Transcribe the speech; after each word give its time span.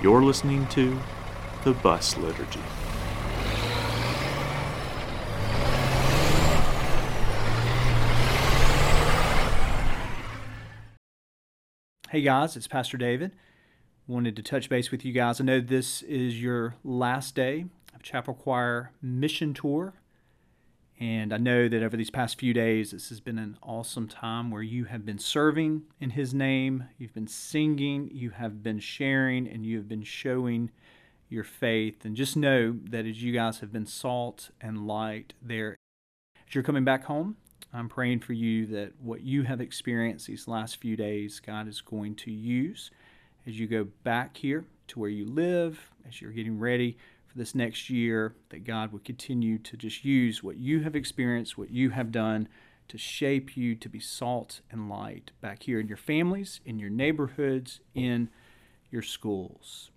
You're 0.00 0.22
listening 0.22 0.68
to 0.68 0.96
The 1.64 1.72
Bus 1.72 2.16
Liturgy. 2.16 2.60
Hey 12.10 12.22
guys, 12.22 12.56
it's 12.56 12.68
Pastor 12.68 12.96
David. 12.96 13.32
Wanted 14.06 14.36
to 14.36 14.42
touch 14.44 14.68
base 14.68 14.92
with 14.92 15.04
you 15.04 15.12
guys. 15.12 15.40
I 15.40 15.44
know 15.44 15.60
this 15.60 16.02
is 16.02 16.40
your 16.40 16.76
last 16.84 17.34
day 17.34 17.66
of 17.92 18.04
Chapel 18.04 18.34
Choir 18.34 18.92
Mission 19.02 19.52
Tour. 19.52 19.94
And 21.00 21.32
I 21.32 21.36
know 21.36 21.68
that 21.68 21.82
over 21.82 21.96
these 21.96 22.10
past 22.10 22.40
few 22.40 22.52
days, 22.52 22.90
this 22.90 23.08
has 23.10 23.20
been 23.20 23.38
an 23.38 23.56
awesome 23.62 24.08
time 24.08 24.50
where 24.50 24.62
you 24.62 24.84
have 24.86 25.06
been 25.06 25.18
serving 25.18 25.82
in 26.00 26.10
His 26.10 26.34
name, 26.34 26.88
you've 26.98 27.14
been 27.14 27.28
singing, 27.28 28.10
you 28.12 28.30
have 28.30 28.64
been 28.64 28.80
sharing, 28.80 29.46
and 29.46 29.64
you 29.64 29.76
have 29.76 29.88
been 29.88 30.02
showing 30.02 30.70
your 31.28 31.44
faith. 31.44 32.04
And 32.04 32.16
just 32.16 32.36
know 32.36 32.76
that 32.90 33.06
as 33.06 33.22
you 33.22 33.32
guys 33.32 33.60
have 33.60 33.72
been 33.72 33.86
salt 33.86 34.50
and 34.60 34.88
light 34.88 35.34
there, 35.40 35.76
as 36.48 36.54
you're 36.54 36.64
coming 36.64 36.84
back 36.84 37.04
home, 37.04 37.36
I'm 37.72 37.88
praying 37.88 38.20
for 38.20 38.32
you 38.32 38.66
that 38.66 38.94
what 39.00 39.20
you 39.20 39.44
have 39.44 39.60
experienced 39.60 40.26
these 40.26 40.48
last 40.48 40.78
few 40.78 40.96
days, 40.96 41.38
God 41.38 41.68
is 41.68 41.80
going 41.80 42.16
to 42.16 42.32
use 42.32 42.90
as 43.46 43.58
you 43.60 43.68
go 43.68 43.86
back 44.02 44.36
here 44.36 44.64
to 44.88 44.98
where 44.98 45.10
you 45.10 45.26
live, 45.26 45.92
as 46.08 46.20
you're 46.20 46.32
getting 46.32 46.58
ready 46.58 46.96
this 47.38 47.54
next 47.54 47.88
year, 47.88 48.34
that 48.50 48.64
God 48.64 48.92
will 48.92 48.98
continue 48.98 49.58
to 49.58 49.76
just 49.76 50.04
use 50.04 50.42
what 50.42 50.58
you 50.58 50.80
have 50.80 50.94
experienced, 50.94 51.56
what 51.56 51.70
you 51.70 51.90
have 51.90 52.12
done 52.12 52.48
to 52.88 52.98
shape 52.98 53.56
you 53.56 53.74
to 53.76 53.88
be 53.88 54.00
salt 54.00 54.60
and 54.70 54.88
light 54.88 55.30
back 55.40 55.62
here 55.62 55.78
in 55.78 55.88
your 55.88 55.96
families, 55.96 56.60
in 56.64 56.78
your 56.78 56.90
neighborhoods, 56.90 57.80
in 57.94 58.28
your 58.90 59.02
schools. 59.02 59.90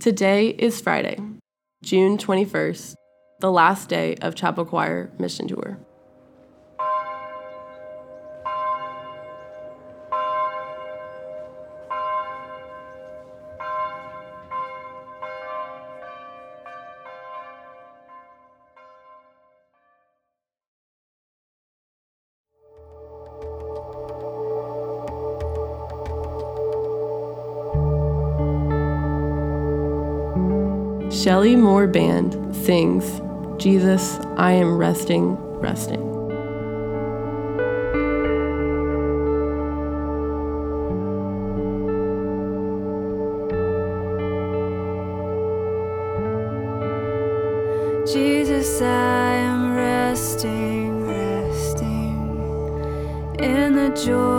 Today 0.00 0.48
is 0.48 0.80
Friday, 0.80 1.18
June 1.82 2.18
21st, 2.18 2.94
the 3.40 3.52
last 3.52 3.88
day 3.88 4.16
of 4.22 4.34
Chapel 4.34 4.64
Choir 4.64 5.12
Mission 5.18 5.46
Tour. 5.46 5.78
Shelley 31.24 31.56
Moore 31.56 31.86
Band 31.86 32.54
sings 32.54 33.22
Jesus, 33.56 34.18
I 34.36 34.52
am 34.52 34.76
resting, 34.76 35.36
resting. 35.58 36.02
Jesus, 48.06 48.82
I 48.82 49.32
am 49.36 49.74
resting, 49.74 51.06
resting 51.06 52.18
in 53.38 53.74
the 53.74 53.88
joy 53.96 54.33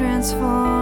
thy 0.00 0.73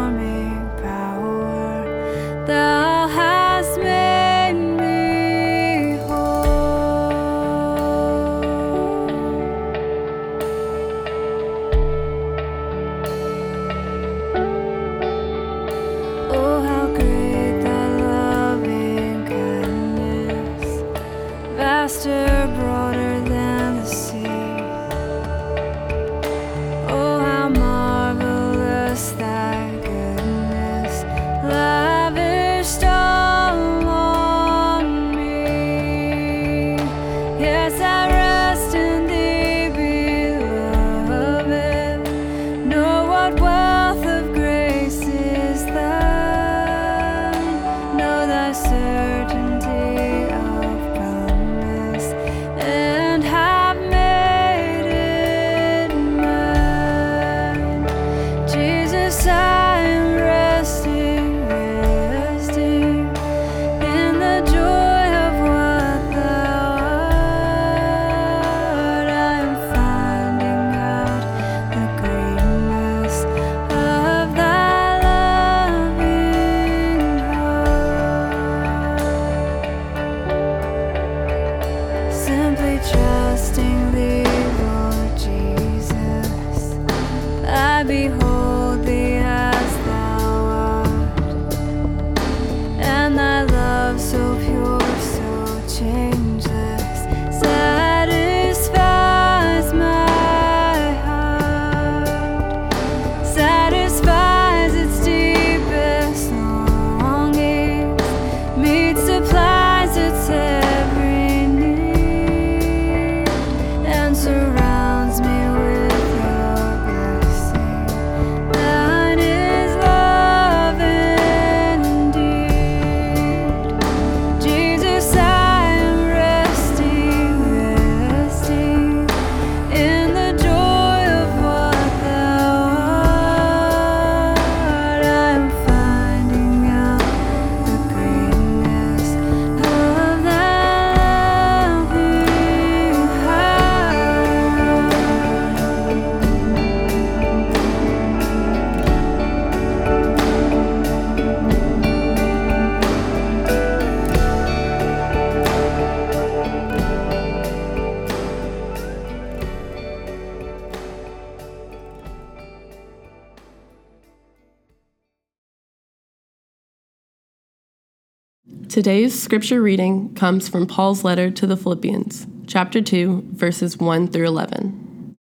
Today's 168.68 169.20
scripture 169.20 169.60
reading 169.60 170.14
comes 170.14 170.48
from 170.48 170.66
Paul's 170.66 171.04
letter 171.04 171.30
to 171.30 171.46
the 171.46 171.56
Philippians, 171.56 172.26
chapter 172.46 172.80
2, 172.80 173.30
verses 173.32 173.76
1 173.76 174.08
through 174.08 174.26
11. 174.26 175.14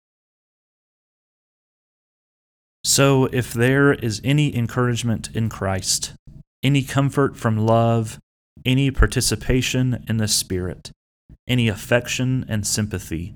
So, 2.84 3.26
if 3.26 3.52
there 3.52 3.94
is 3.94 4.20
any 4.24 4.54
encouragement 4.54 5.30
in 5.34 5.48
Christ, 5.48 6.14
any 6.62 6.82
comfort 6.82 7.36
from 7.36 7.58
love, 7.58 8.18
any 8.66 8.90
participation 8.90 10.04
in 10.08 10.16
the 10.16 10.28
Spirit, 10.28 10.90
any 11.46 11.68
affection 11.68 12.44
and 12.48 12.66
sympathy, 12.66 13.34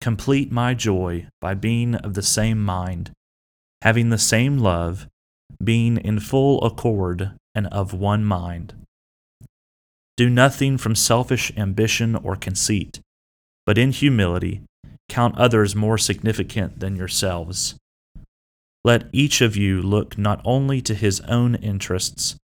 complete 0.00 0.50
my 0.50 0.74
joy 0.74 1.26
by 1.40 1.54
being 1.54 1.94
of 1.94 2.14
the 2.14 2.22
same 2.22 2.62
mind, 2.62 3.12
having 3.82 4.10
the 4.10 4.18
same 4.18 4.58
love, 4.58 5.06
being 5.62 5.96
in 5.96 6.18
full 6.18 6.62
accord 6.64 7.32
and 7.54 7.66
of 7.68 7.94
one 7.94 8.24
mind. 8.24 8.74
Do 10.22 10.30
nothing 10.30 10.78
from 10.78 10.94
selfish 10.94 11.50
ambition 11.56 12.14
or 12.14 12.36
conceit, 12.36 13.00
but 13.66 13.76
in 13.76 13.90
humility 13.90 14.62
count 15.08 15.36
others 15.36 15.74
more 15.74 15.98
significant 15.98 16.78
than 16.78 16.94
yourselves. 16.94 17.74
Let 18.84 19.08
each 19.10 19.40
of 19.40 19.56
you 19.56 19.82
look 19.82 20.16
not 20.16 20.40
only 20.44 20.80
to 20.82 20.94
his 20.94 21.20
own 21.22 21.56
interests, 21.56 22.36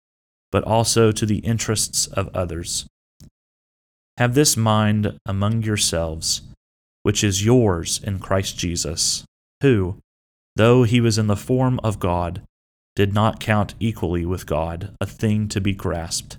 but 0.50 0.64
also 0.64 1.12
to 1.12 1.26
the 1.26 1.40
interests 1.40 2.06
of 2.06 2.34
others. 2.34 2.86
Have 4.16 4.34
this 4.34 4.56
mind 4.56 5.18
among 5.26 5.62
yourselves, 5.62 6.40
which 7.02 7.22
is 7.22 7.44
yours 7.44 8.00
in 8.02 8.20
Christ 8.20 8.56
Jesus, 8.56 9.26
who, 9.60 9.98
though 10.54 10.84
he 10.84 10.98
was 10.98 11.18
in 11.18 11.26
the 11.26 11.36
form 11.36 11.78
of 11.84 12.00
God, 12.00 12.40
did 12.94 13.12
not 13.12 13.38
count 13.38 13.74
equally 13.78 14.24
with 14.24 14.46
God 14.46 14.96
a 14.98 15.04
thing 15.04 15.46
to 15.48 15.60
be 15.60 15.74
grasped, 15.74 16.38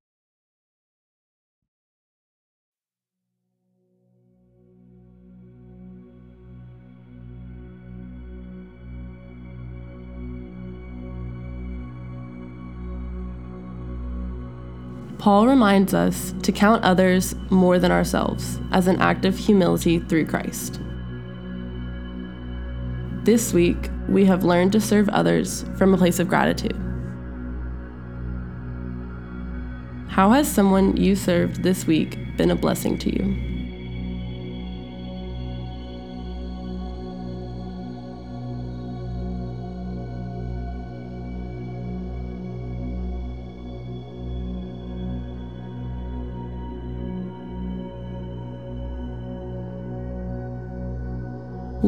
Paul 15.21 15.45
reminds 15.45 15.93
us 15.93 16.33
to 16.41 16.51
count 16.51 16.83
others 16.83 17.35
more 17.51 17.77
than 17.77 17.91
ourselves 17.91 18.59
as 18.71 18.87
an 18.87 18.99
act 18.99 19.23
of 19.23 19.37
humility 19.37 19.99
through 19.99 20.25
Christ. 20.25 20.79
This 23.23 23.53
week, 23.53 23.91
we 24.09 24.25
have 24.25 24.43
learned 24.43 24.71
to 24.71 24.81
serve 24.81 25.07
others 25.09 25.63
from 25.77 25.93
a 25.93 25.97
place 25.97 26.17
of 26.17 26.27
gratitude. 26.27 26.75
How 30.07 30.31
has 30.31 30.51
someone 30.51 30.97
you 30.97 31.15
served 31.15 31.61
this 31.61 31.85
week 31.85 32.17
been 32.35 32.49
a 32.49 32.55
blessing 32.55 32.97
to 32.97 33.15
you? 33.15 33.50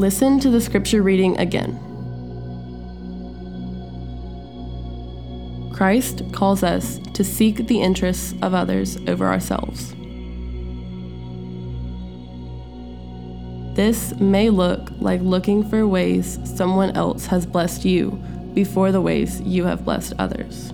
Listen 0.04 0.38
to 0.42 0.50
the 0.50 0.60
scripture 0.60 1.02
reading 1.02 1.38
again. 1.38 1.80
Christ 5.74 6.24
calls 6.34 6.62
us 6.62 7.00
to 7.14 7.24
seek 7.24 7.68
the 7.68 7.80
interests 7.80 8.34
of 8.42 8.54
others 8.54 8.98
over 9.08 9.26
ourselves. 9.28 9.96
This 13.78 14.14
may 14.20 14.50
look 14.50 14.92
like 15.00 15.22
looking 15.22 15.64
for 15.70 15.88
ways 15.88 16.38
someone 16.44 16.92
else 16.98 17.26
has 17.28 17.46
blessed 17.46 17.86
you 17.86 18.12
before 18.54 18.92
the 18.92 19.00
ways 19.00 19.40
you 19.40 19.64
have 19.64 19.86
blessed 19.86 20.16
others. 20.20 20.74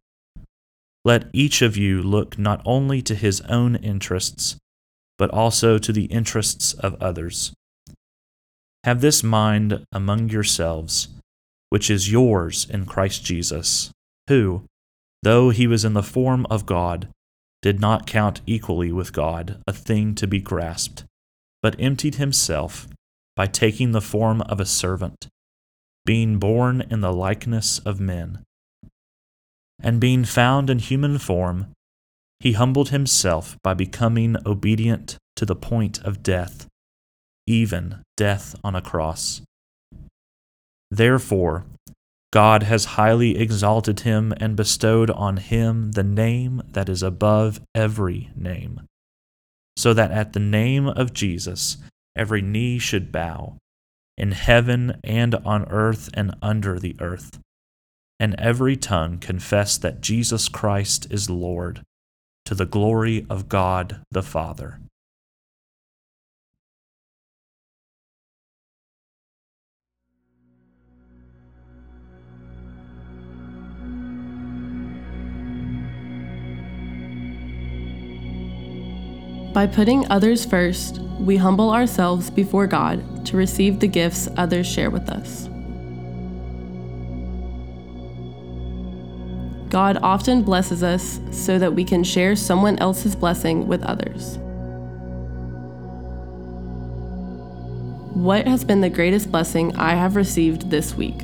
Let 1.03 1.29
each 1.33 1.61
of 1.61 1.77
you 1.77 2.01
look 2.01 2.37
not 2.37 2.61
only 2.63 3.01
to 3.03 3.15
his 3.15 3.41
own 3.41 3.75
interests, 3.75 4.57
but 5.17 5.31
also 5.31 5.77
to 5.77 5.91
the 5.91 6.05
interests 6.05 6.73
of 6.73 7.01
others. 7.01 7.53
Have 8.83 9.01
this 9.01 9.23
mind 9.23 9.83
among 9.91 10.29
yourselves, 10.29 11.09
which 11.69 11.89
is 11.89 12.11
yours 12.11 12.67
in 12.69 12.85
Christ 12.85 13.23
Jesus, 13.23 13.91
who, 14.27 14.63
though 15.23 15.49
he 15.49 15.67
was 15.67 15.85
in 15.85 15.93
the 15.93 16.03
form 16.03 16.45
of 16.49 16.65
God, 16.65 17.07
did 17.61 17.79
not 17.79 18.07
count 18.07 18.41
equally 18.45 18.91
with 18.91 19.13
God 19.13 19.61
a 19.67 19.73
thing 19.73 20.15
to 20.15 20.27
be 20.27 20.39
grasped, 20.39 21.03
but 21.61 21.79
emptied 21.79 22.15
himself 22.15 22.87
by 23.35 23.47
taking 23.47 23.91
the 23.91 24.01
form 24.01 24.41
of 24.41 24.59
a 24.59 24.65
servant, 24.65 25.27
being 26.05 26.37
born 26.37 26.81
in 26.89 27.01
the 27.01 27.13
likeness 27.13 27.79
of 27.79 27.99
men 27.99 28.43
and 29.83 29.99
being 29.99 30.25
found 30.25 30.69
in 30.69 30.79
human 30.79 31.17
form, 31.17 31.67
he 32.39 32.53
humbled 32.53 32.89
himself 32.89 33.57
by 33.63 33.73
becoming 33.73 34.35
obedient 34.45 35.17
to 35.35 35.45
the 35.45 35.55
point 35.55 35.99
of 36.03 36.23
death, 36.23 36.67
even 37.45 38.01
death 38.17 38.55
on 38.63 38.75
a 38.75 38.81
cross. 38.81 39.41
Therefore, 40.89 41.65
God 42.33 42.63
has 42.63 42.95
highly 42.95 43.37
exalted 43.37 44.01
him 44.01 44.33
and 44.37 44.55
bestowed 44.55 45.09
on 45.11 45.37
him 45.37 45.91
the 45.91 46.03
name 46.03 46.61
that 46.71 46.89
is 46.89 47.03
above 47.03 47.61
every 47.75 48.29
name, 48.35 48.81
so 49.77 49.93
that 49.93 50.11
at 50.11 50.33
the 50.33 50.39
name 50.39 50.87
of 50.87 51.13
Jesus 51.13 51.77
every 52.15 52.41
knee 52.41 52.79
should 52.79 53.11
bow, 53.11 53.57
in 54.17 54.31
heaven 54.31 54.99
and 55.03 55.35
on 55.35 55.65
earth 55.69 56.09
and 56.13 56.33
under 56.41 56.79
the 56.79 56.95
earth 56.99 57.39
and 58.21 58.35
every 58.37 58.77
tongue 58.77 59.17
confess 59.17 59.79
that 59.79 59.99
Jesus 59.99 60.47
Christ 60.47 61.07
is 61.09 61.27
Lord, 61.27 61.81
to 62.45 62.53
the 62.53 62.67
glory 62.67 63.25
of 63.31 63.49
God 63.49 64.03
the 64.11 64.21
Father. 64.21 64.79
By 79.51 79.65
putting 79.65 80.09
others 80.11 80.45
first, 80.45 80.99
we 81.19 81.37
humble 81.37 81.71
ourselves 81.71 82.29
before 82.29 82.67
God 82.67 83.25
to 83.25 83.35
receive 83.35 83.79
the 83.79 83.87
gifts 83.87 84.29
others 84.37 84.67
share 84.67 84.91
with 84.91 85.09
us. 85.09 85.50
God 89.71 89.97
often 90.03 90.43
blesses 90.43 90.83
us 90.83 91.21
so 91.31 91.57
that 91.57 91.73
we 91.73 91.85
can 91.85 92.03
share 92.03 92.35
someone 92.35 92.77
else's 92.79 93.15
blessing 93.15 93.67
with 93.67 93.81
others. 93.83 94.37
What 98.13 98.45
has 98.47 98.65
been 98.65 98.81
the 98.81 98.89
greatest 98.89 99.31
blessing 99.31 99.73
I 99.77 99.95
have 99.95 100.17
received 100.17 100.69
this 100.69 100.93
week? 100.93 101.23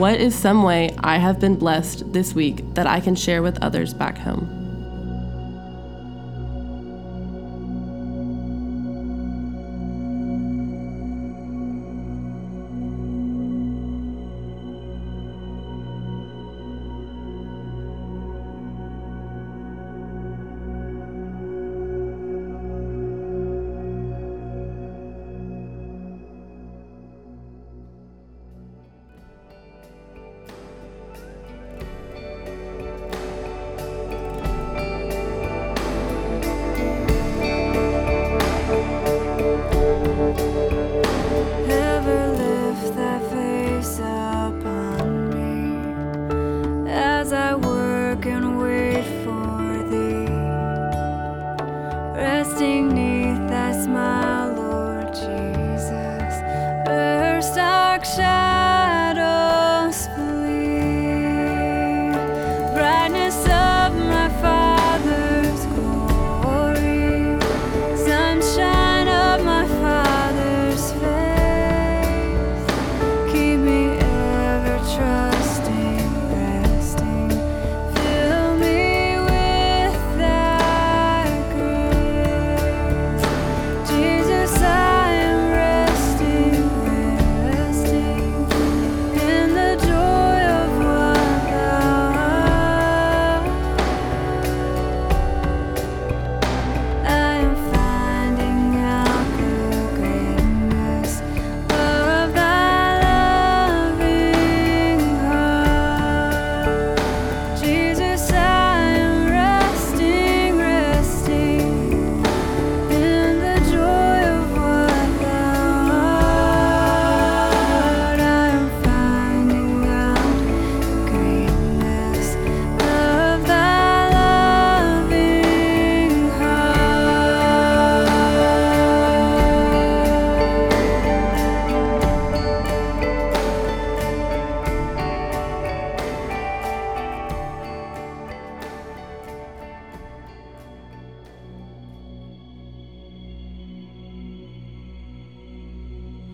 What 0.00 0.18
is 0.18 0.34
some 0.34 0.62
way 0.62 0.96
I 1.00 1.18
have 1.18 1.38
been 1.38 1.56
blessed 1.56 2.10
this 2.14 2.32
week 2.32 2.64
that 2.72 2.86
I 2.86 3.00
can 3.00 3.14
share 3.14 3.42
with 3.42 3.62
others 3.62 3.92
back 3.92 4.16
home? 4.16 4.59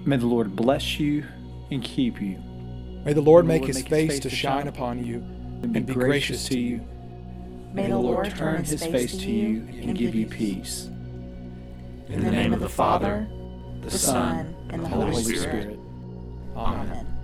May 0.07 0.17
the 0.17 0.27
Lord 0.27 0.55
bless 0.55 1.01
you 1.01 1.25
and 1.71 1.83
keep 1.83 2.23
you, 2.23 2.39
May 3.05 3.13
the 3.13 3.21
Lord 3.21 3.47
make 3.47 3.65
his 3.65 3.83
face 3.83 4.19
to 4.21 4.31
shine 4.31 4.67
upon 4.67 5.05
you 5.05 5.19
and 5.63 5.73
be 5.87 5.95
gracious 5.95 6.49
to 6.49 6.59
you. 6.59 6.81
May 7.73 7.89
the 7.89 7.99
Lord 7.99 8.31
turn 8.31 8.65
his 8.65 8.85
face 8.85 9.17
to 9.19 9.31
you 9.31 9.67
and 9.81 9.97
give 9.97 10.15
you 10.15 10.27
peace. 10.27 10.87
In 12.09 12.25
the 12.25 12.31
name 12.31 12.53
of 12.53 12.59
the 12.59 12.69
Father, 12.69 13.29
the 13.83 13.91
Son, 13.91 14.57
and 14.71 14.83
the 14.83 14.89
Holy 14.89 15.23
Spirit. 15.23 15.79
Amen. 16.57 17.15